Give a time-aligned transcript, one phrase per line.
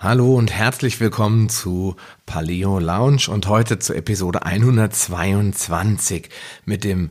[0.00, 6.28] Hallo und herzlich willkommen zu Paleo Lounge und heute zur Episode 122
[6.64, 7.10] mit dem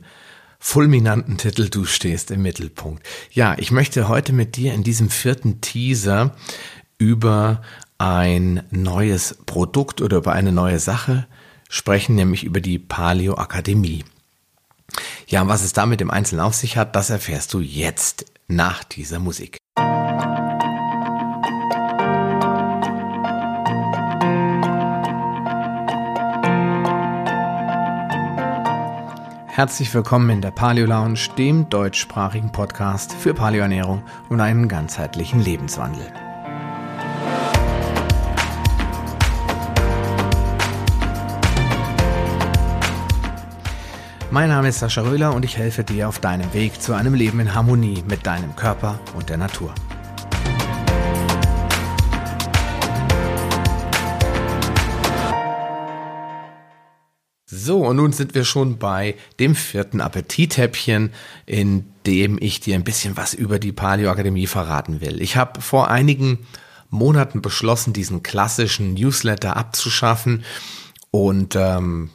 [0.58, 3.06] fulminanten Titel Du stehst im Mittelpunkt.
[3.30, 6.34] Ja, ich möchte heute mit dir in diesem vierten Teaser
[6.98, 7.62] über
[7.98, 11.28] ein neues Produkt oder über eine neue Sache
[11.68, 14.06] sprechen, nämlich über die Paleo Akademie.
[15.28, 19.20] Ja, was es damit im Einzelnen auf sich hat, das erfährst du jetzt nach dieser
[19.20, 19.58] Musik.
[29.58, 36.06] Herzlich willkommen in der Paleo Lounge, dem deutschsprachigen Podcast für Paleoernährung und einen ganzheitlichen Lebenswandel.
[44.30, 47.40] Mein Name ist Sascha Röhler und ich helfe dir auf deinem Weg zu einem Leben
[47.40, 49.74] in Harmonie mit deinem Körper und der Natur.
[57.50, 61.14] So, und nun sind wir schon bei dem vierten Appetithäppchen,
[61.46, 65.22] in dem ich dir ein bisschen was über die Paleo Akademie verraten will.
[65.22, 66.40] Ich habe vor einigen
[66.90, 70.44] Monaten beschlossen, diesen klassischen Newsletter abzuschaffen
[71.10, 72.10] und ähm,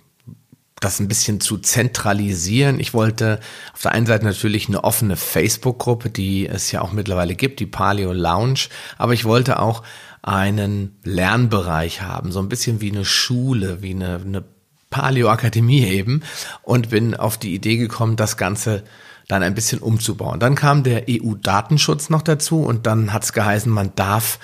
[0.80, 2.78] das ein bisschen zu zentralisieren.
[2.78, 3.40] Ich wollte
[3.72, 7.66] auf der einen Seite natürlich eine offene Facebook-Gruppe, die es ja auch mittlerweile gibt, die
[7.66, 9.82] Paleo Lounge, aber ich wollte auch
[10.20, 14.44] einen Lernbereich haben, so ein bisschen wie eine Schule, wie eine, eine
[14.92, 16.22] Paleo-Akademie eben
[16.62, 18.84] und bin auf die Idee gekommen, das Ganze
[19.26, 20.38] dann ein bisschen umzubauen.
[20.38, 24.38] Dann kam der EU-Datenschutz noch dazu und dann hat es geheißen, man darf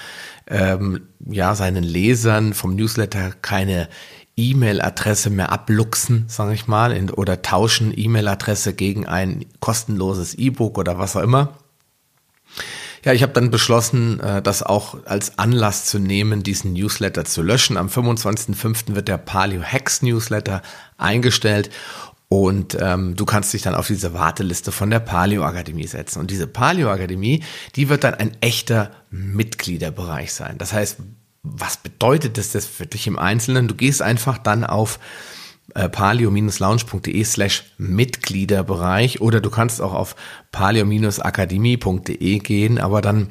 [0.49, 3.89] ähm, ja seinen Lesern vom Newsletter keine
[4.37, 10.99] E-Mail-Adresse mehr abluchsen, sage ich mal, in, oder tauschen E-Mail-Adresse gegen ein kostenloses E-Book oder
[10.99, 11.59] was auch immer.
[13.05, 17.43] Ja, ich habe dann beschlossen, äh, das auch als Anlass zu nehmen, diesen Newsletter zu
[17.43, 17.77] löschen.
[17.77, 18.95] Am 25.05.
[18.95, 20.63] wird der Paleo Hacks Newsletter
[20.97, 21.71] eingestellt
[22.29, 26.21] und ähm, du kannst dich dann auf diese Warteliste von der Paleo Akademie setzen.
[26.21, 27.43] Und diese Paleo Akademie,
[27.75, 30.59] die wird dann ein echter Mitgliederbereich sein.
[30.59, 30.99] Das heißt,
[31.43, 33.67] was bedeutet das, das für dich im Einzelnen?
[33.69, 34.99] Du gehst einfach dann auf
[35.78, 39.21] äh, palio-lounge.de slash Mitgliederbereich.
[39.21, 40.16] Oder du kannst auch auf
[40.50, 43.28] palio-akademie.de gehen, aber dann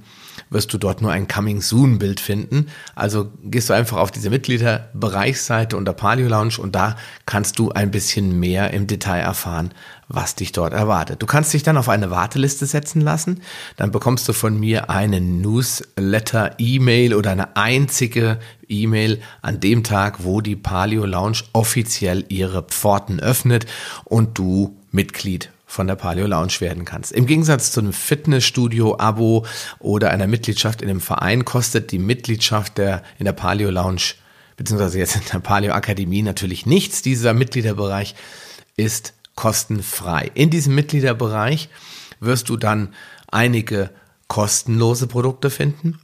[0.49, 2.67] wirst du dort nur ein Coming Soon Bild finden.
[2.95, 7.91] Also gehst du einfach auf diese Mitgliederbereichsseite unter Palio Lounge und da kannst du ein
[7.91, 9.73] bisschen mehr im Detail erfahren,
[10.07, 11.21] was dich dort erwartet.
[11.21, 13.41] Du kannst dich dann auf eine Warteliste setzen lassen.
[13.75, 20.23] Dann bekommst du von mir eine Newsletter, E-Mail oder eine einzige E-Mail an dem Tag,
[20.23, 23.65] wo die Palio Lounge offiziell ihre Pforten öffnet
[24.05, 27.11] und du Mitglied von der Paleo Lounge werden kannst.
[27.11, 29.45] Im Gegensatz zu einem Fitnessstudio-Abo
[29.79, 34.15] oder einer Mitgliedschaft in einem Verein kostet die Mitgliedschaft der, in der Paleo Lounge
[34.55, 37.01] beziehungsweise jetzt in der Paleo Akademie natürlich nichts.
[37.01, 38.15] Dieser Mitgliederbereich
[38.75, 40.31] ist kostenfrei.
[40.33, 41.69] In diesem Mitgliederbereich
[42.19, 42.93] wirst du dann
[43.29, 43.91] einige
[44.27, 45.99] kostenlose Produkte finden.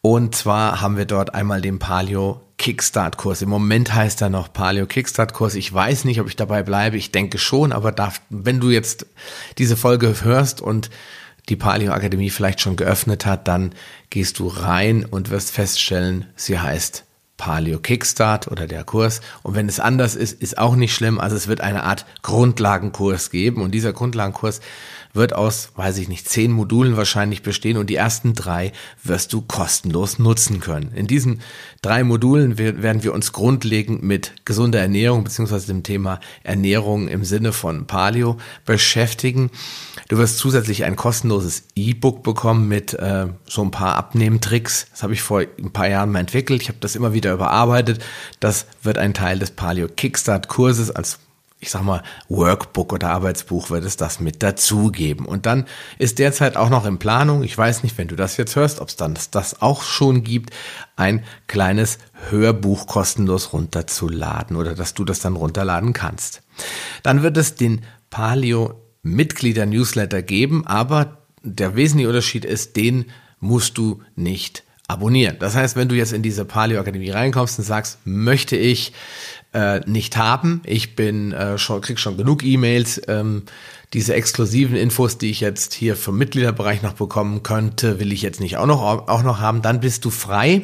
[0.00, 3.42] Und zwar haben wir dort einmal den Paleo Kickstart-Kurs.
[3.42, 5.54] Im Moment heißt er noch Paleo Kickstart-Kurs.
[5.54, 6.96] Ich weiß nicht, ob ich dabei bleibe.
[6.96, 9.04] Ich denke schon, aber darf, wenn du jetzt
[9.58, 10.88] diese Folge hörst und
[11.50, 13.74] die Paleo Akademie vielleicht schon geöffnet hat, dann
[14.08, 17.04] gehst du rein und wirst feststellen, sie heißt
[17.36, 19.20] Paleo Kickstart oder der Kurs.
[19.42, 21.20] Und wenn es anders ist, ist auch nicht schlimm.
[21.20, 24.62] Also es wird eine Art Grundlagenkurs geben und dieser Grundlagenkurs
[25.14, 29.40] wird aus, weiß ich nicht, zehn Modulen wahrscheinlich bestehen und die ersten drei wirst du
[29.40, 30.92] kostenlos nutzen können.
[30.92, 31.40] In diesen
[31.82, 37.52] drei Modulen werden wir uns grundlegend mit gesunder Ernährung beziehungsweise dem Thema Ernährung im Sinne
[37.52, 39.50] von Paleo beschäftigen.
[40.08, 44.86] Du wirst zusätzlich ein kostenloses E-Book bekommen mit äh, so ein paar Abnehmtricks.
[44.90, 46.60] Das habe ich vor ein paar Jahren mal entwickelt.
[46.60, 48.04] Ich habe das immer wieder überarbeitet.
[48.40, 51.20] Das wird ein Teil des Paleo Kickstart Kurses als
[51.64, 55.24] ich sag mal, Workbook oder Arbeitsbuch wird es das mit dazugeben.
[55.24, 55.64] Und dann
[55.98, 58.88] ist derzeit auch noch in Planung, ich weiß nicht, wenn du das jetzt hörst, ob
[58.88, 60.50] es dann das auch schon gibt,
[60.96, 61.98] ein kleines
[62.28, 66.42] Hörbuch kostenlos runterzuladen oder dass du das dann runterladen kannst.
[67.02, 67.80] Dann wird es den
[68.10, 73.06] Paleo Mitglieder Newsletter geben, aber der wesentliche Unterschied ist, den
[73.40, 75.36] musst du nicht abonnieren.
[75.38, 78.92] Das heißt, wenn du jetzt in diese Paleo Akademie reinkommst und sagst, möchte ich
[79.52, 80.62] äh, nicht haben.
[80.66, 83.00] Ich bin äh, schon krieg schon genug E-Mails.
[83.08, 83.44] Ähm,
[83.92, 88.40] diese exklusiven Infos, die ich jetzt hier vom Mitgliederbereich noch bekommen könnte, will ich jetzt
[88.40, 89.62] nicht auch noch auch noch haben.
[89.62, 90.62] Dann bist du frei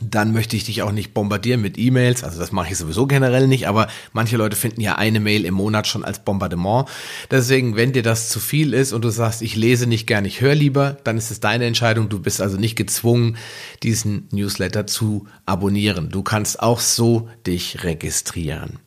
[0.00, 2.24] dann möchte ich dich auch nicht bombardieren mit E-Mails.
[2.24, 5.54] Also das mache ich sowieso generell nicht, aber manche Leute finden ja eine Mail im
[5.54, 6.88] Monat schon als Bombardement.
[7.30, 10.40] Deswegen, wenn dir das zu viel ist und du sagst, ich lese nicht gern, ich
[10.40, 12.08] höre lieber, dann ist es deine Entscheidung.
[12.08, 13.36] Du bist also nicht gezwungen,
[13.82, 16.10] diesen Newsletter zu abonnieren.
[16.10, 18.78] Du kannst auch so dich registrieren.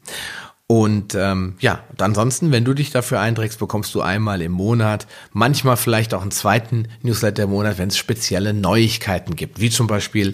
[0.72, 5.76] Und ähm, ja, ansonsten, wenn du dich dafür einträgst, bekommst du einmal im Monat, manchmal
[5.76, 10.34] vielleicht auch einen zweiten Newsletter im Monat, wenn es spezielle Neuigkeiten gibt, wie zum Beispiel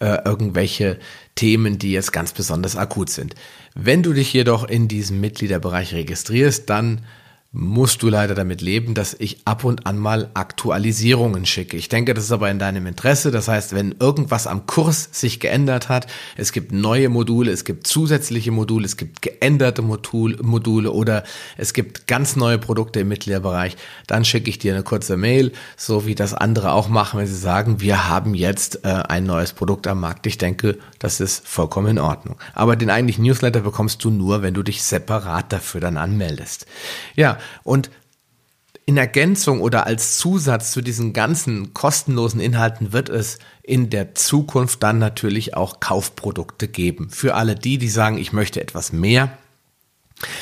[0.00, 0.98] äh, irgendwelche
[1.34, 3.34] Themen, die jetzt ganz besonders akut sind.
[3.74, 7.04] Wenn du dich jedoch in diesem Mitgliederbereich registrierst, dann
[7.56, 11.76] musst du leider damit leben, dass ich ab und an mal Aktualisierungen schicke.
[11.76, 13.30] Ich denke, das ist aber in deinem Interesse.
[13.30, 17.86] Das heißt, wenn irgendwas am Kurs sich geändert hat, es gibt neue Module, es gibt
[17.86, 21.22] zusätzliche Module, es gibt geänderte Module oder
[21.56, 23.76] es gibt ganz neue Produkte im Mitgliederbereich,
[24.08, 27.36] dann schicke ich dir eine kurze Mail, so wie das andere auch machen, wenn sie
[27.36, 30.26] sagen, wir haben jetzt äh, ein neues Produkt am Markt.
[30.26, 32.34] Ich denke, das ist vollkommen in Ordnung.
[32.52, 36.66] Aber den eigentlichen Newsletter bekommst du nur, wenn du dich separat dafür dann anmeldest.
[37.14, 37.90] Ja, und
[38.86, 44.82] in Ergänzung oder als Zusatz zu diesen ganzen kostenlosen Inhalten wird es in der Zukunft
[44.82, 47.08] dann natürlich auch Kaufprodukte geben.
[47.08, 49.38] Für alle die, die sagen, ich möchte etwas mehr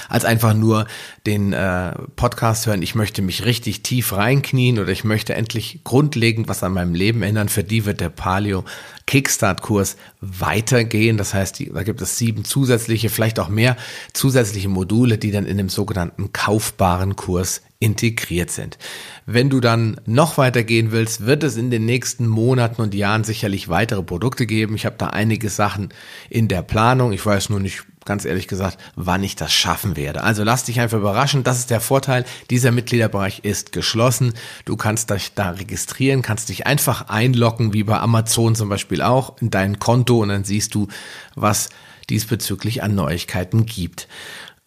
[0.08, 0.86] als einfach nur
[1.26, 6.48] den äh, Podcast hören, ich möchte mich richtig tief reinknien oder ich möchte endlich grundlegend
[6.48, 7.48] was an meinem Leben ändern.
[7.48, 8.64] Für die wird der Paleo
[9.06, 11.16] Kickstart-Kurs weitergehen.
[11.16, 13.76] Das heißt, die, da gibt es sieben zusätzliche, vielleicht auch mehr
[14.12, 18.78] zusätzliche Module, die dann in dem sogenannten kaufbaren Kurs integriert sind.
[19.26, 23.68] Wenn du dann noch weitergehen willst, wird es in den nächsten Monaten und Jahren sicherlich
[23.68, 24.76] weitere Produkte geben.
[24.76, 25.88] Ich habe da einige Sachen
[26.30, 27.12] in der Planung.
[27.12, 30.22] Ich weiß nur nicht, ganz ehrlich gesagt, wann ich das schaffen werde.
[30.22, 31.44] Also lass dich einfach überraschen.
[31.44, 32.24] Das ist der Vorteil.
[32.50, 34.34] Dieser Mitgliederbereich ist geschlossen.
[34.64, 39.40] Du kannst dich da registrieren, kannst dich einfach einloggen, wie bei Amazon zum Beispiel auch,
[39.40, 40.88] in dein Konto und dann siehst du,
[41.34, 41.70] was
[42.10, 44.08] diesbezüglich an Neuigkeiten gibt.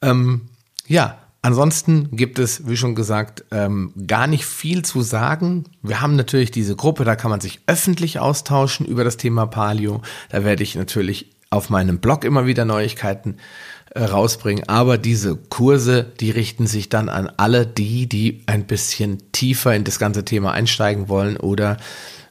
[0.02, 0.50] Ähm,
[0.88, 5.66] ja, Ansonsten gibt es, wie schon gesagt, ähm, gar nicht viel zu sagen.
[5.84, 10.02] Wir haben natürlich diese Gruppe, da kann man sich öffentlich austauschen über das Thema Palio.
[10.30, 13.38] Da werde ich natürlich auf meinem Blog immer wieder Neuigkeiten
[13.92, 14.68] äh, rausbringen.
[14.68, 19.84] Aber diese Kurse, die richten sich dann an alle die, die ein bisschen tiefer in
[19.84, 21.78] das ganze Thema einsteigen wollen oder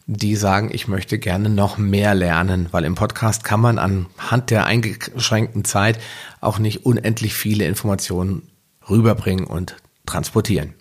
[0.06, 4.66] die sagen, ich möchte gerne noch mehr lernen, weil im Podcast kann man anhand der
[4.66, 5.98] eingeschränkten Zeit
[6.42, 8.42] auch nicht unendlich viele Informationen
[8.90, 10.74] rüberbringen und transportieren.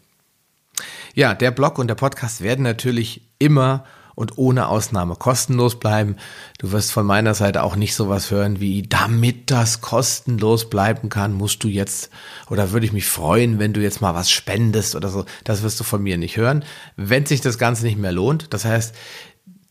[1.13, 6.18] Ja, der Blog und der Podcast werden natürlich immer und ohne Ausnahme kostenlos bleiben.
[6.60, 11.33] Du wirst von meiner Seite auch nicht sowas hören wie, damit das kostenlos bleiben kann,
[11.33, 12.10] musst du jetzt,
[12.50, 15.25] oder würde ich mich freuen, wenn du jetzt mal was spendest oder so.
[15.44, 16.63] Das wirst du von mir nicht hören.
[16.95, 18.95] Wenn sich das Ganze nicht mehr lohnt, das heißt,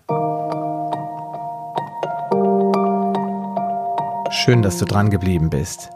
[4.31, 5.91] Schön, dass du dran geblieben bist.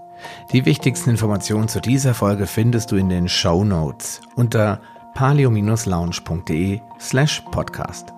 [0.52, 4.80] Die wichtigsten Informationen zu dieser Folge findest du in den Show Notes unter
[5.16, 8.14] palio-lounge.de slash podcast.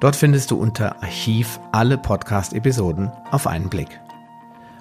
[0.00, 3.98] Dort findest du unter Archiv alle Podcast-Episoden auf einen Blick.